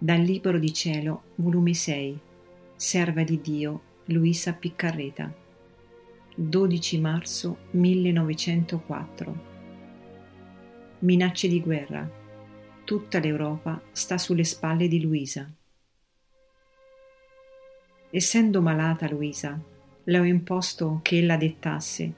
Dal 0.00 0.20
Libro 0.20 0.60
di 0.60 0.72
Cielo, 0.72 1.22
volume 1.34 1.74
6, 1.74 2.16
Serva 2.76 3.24
di 3.24 3.40
Dio, 3.40 3.80
Luisa 4.04 4.52
Piccarreta, 4.52 5.34
12 6.36 7.00
marzo 7.00 7.56
1904. 7.70 9.44
Minacce 11.00 11.48
di 11.48 11.60
guerra. 11.60 12.08
Tutta 12.84 13.18
l'Europa 13.18 13.82
sta 13.90 14.18
sulle 14.18 14.44
spalle 14.44 14.86
di 14.86 15.00
Luisa. 15.00 15.52
Essendo 18.10 18.62
malata 18.62 19.10
Luisa, 19.10 19.60
le 20.04 20.18
ho 20.20 20.22
imposto 20.22 21.00
che 21.02 21.18
ella 21.18 21.36
dettasse. 21.36 22.12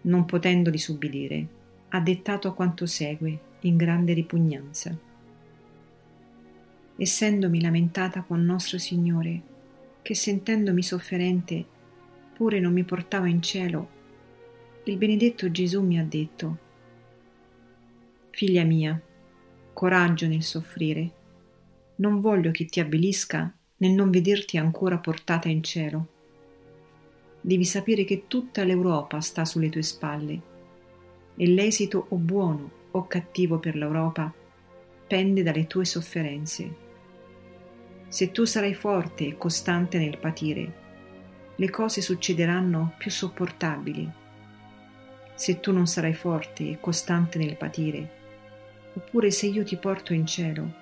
Non 0.00 0.24
potendo 0.24 0.70
disubbidire, 0.70 1.46
ha 1.90 2.00
dettato 2.00 2.54
quanto 2.54 2.86
segue 2.86 3.38
in 3.60 3.76
grande 3.76 4.14
ripugnanza 4.14 5.05
essendomi 6.96 7.60
lamentata 7.60 8.22
con 8.22 8.44
nostro 8.44 8.78
Signore, 8.78 9.42
che 10.02 10.14
sentendomi 10.14 10.82
sofferente 10.82 11.64
pure 12.34 12.60
non 12.60 12.72
mi 12.72 12.84
portava 12.84 13.28
in 13.28 13.40
cielo, 13.40 13.88
il 14.84 14.96
benedetto 14.98 15.50
Gesù 15.50 15.82
mi 15.82 15.98
ha 15.98 16.04
detto, 16.04 16.58
Figlia 18.30 18.64
mia, 18.64 19.00
coraggio 19.72 20.26
nel 20.26 20.42
soffrire, 20.42 21.10
non 21.96 22.20
voglio 22.20 22.50
che 22.50 22.66
ti 22.66 22.80
avvelisca 22.80 23.52
nel 23.78 23.92
non 23.92 24.10
vederti 24.10 24.58
ancora 24.58 24.98
portata 24.98 25.48
in 25.48 25.62
cielo. 25.62 26.06
Devi 27.40 27.64
sapere 27.64 28.04
che 28.04 28.24
tutta 28.26 28.64
l'Europa 28.64 29.20
sta 29.20 29.44
sulle 29.44 29.70
tue 29.70 29.82
spalle 29.82 30.40
e 31.34 31.46
l'esito 31.46 32.06
o 32.10 32.16
buono 32.16 32.70
o 32.90 33.06
cattivo 33.06 33.58
per 33.58 33.74
l'Europa 33.76 34.32
pende 35.06 35.42
dalle 35.42 35.66
tue 35.66 35.84
sofferenze. 35.84 36.84
Se 38.08 38.30
tu 38.30 38.44
sarai 38.44 38.74
forte 38.74 39.26
e 39.26 39.36
costante 39.36 39.98
nel 39.98 40.18
patire, 40.18 40.84
le 41.56 41.70
cose 41.70 42.00
succederanno 42.00 42.94
più 42.98 43.10
sopportabili. 43.10 44.10
Se 45.34 45.60
tu 45.60 45.72
non 45.72 45.86
sarai 45.86 46.14
forte 46.14 46.70
e 46.70 46.78
costante 46.80 47.38
nel 47.38 47.56
patire, 47.56 48.10
oppure 48.94 49.30
se 49.30 49.46
io 49.46 49.64
ti 49.64 49.76
porto 49.76 50.12
in 50.12 50.26
cielo, 50.26 50.72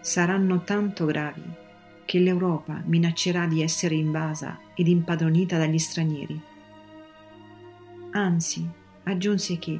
saranno 0.00 0.62
tanto 0.62 1.04
gravi 1.04 1.42
che 2.04 2.18
l'Europa 2.18 2.82
minaccerà 2.84 3.46
di 3.46 3.62
essere 3.62 3.94
invasa 3.94 4.58
ed 4.74 4.88
impadronita 4.88 5.58
dagli 5.58 5.78
stranieri. 5.78 6.40
Anzi, 8.12 8.68
aggiunse 9.04 9.58
che, 9.58 9.78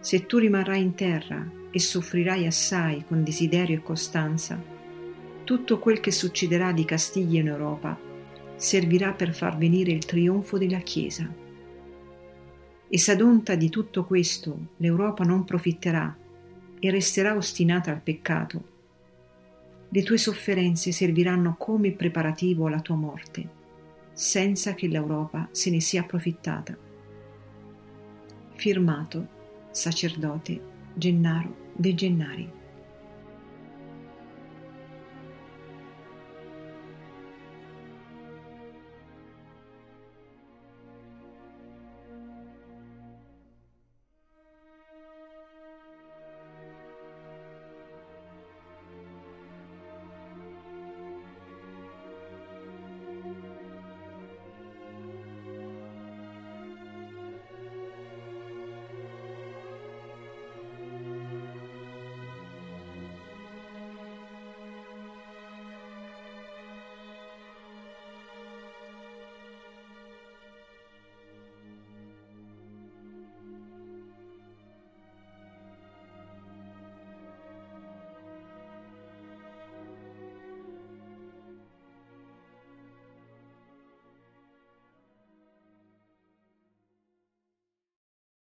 se 0.00 0.26
tu 0.26 0.38
rimarrai 0.38 0.80
in 0.80 0.94
terra 0.94 1.44
e 1.70 1.78
soffrirai 1.78 2.46
assai 2.46 3.04
con 3.06 3.22
desiderio 3.24 3.76
e 3.76 3.82
costanza, 3.82 4.62
tutto 5.50 5.80
quel 5.80 5.98
che 5.98 6.12
succederà 6.12 6.70
di 6.70 6.84
castigli 6.84 7.34
in 7.34 7.48
Europa 7.48 7.98
servirà 8.54 9.10
per 9.10 9.34
far 9.34 9.56
venire 9.56 9.90
il 9.90 10.04
trionfo 10.04 10.58
della 10.58 10.78
Chiesa. 10.78 11.28
E 12.88 12.96
s'adonta 12.96 13.56
di 13.56 13.68
tutto 13.68 14.04
questo 14.04 14.74
l'Europa 14.76 15.24
non 15.24 15.42
profitterà 15.42 16.16
e 16.78 16.90
resterà 16.92 17.34
ostinata 17.34 17.90
al 17.90 18.00
peccato. 18.00 18.62
Le 19.88 20.02
tue 20.04 20.18
sofferenze 20.18 20.92
serviranno 20.92 21.56
come 21.58 21.90
preparativo 21.90 22.66
alla 22.68 22.80
tua 22.80 22.94
morte, 22.94 23.48
senza 24.12 24.74
che 24.74 24.86
l'Europa 24.86 25.48
se 25.50 25.70
ne 25.70 25.80
sia 25.80 26.02
approfittata. 26.02 26.78
Firmato 28.54 29.28
sacerdote 29.72 30.62
Gennaro 30.94 31.72
De 31.74 31.92
Gennari 31.92 32.58